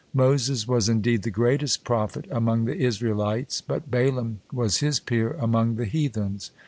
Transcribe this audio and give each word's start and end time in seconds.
Moses 0.15 0.67
was 0.67 0.89
indeed 0.89 1.21
the 1.21 1.29
greatest 1.29 1.83
prophet 1.83 2.25
among 2.31 2.65
the 2.65 2.75
Israelites, 2.75 3.61
but 3.61 3.91
Balaam 3.91 4.39
was 4.51 4.77
his 4.79 4.99
peer 4.99 5.33
among 5.33 5.75
the 5.75 5.85
heathens. 5.85 6.49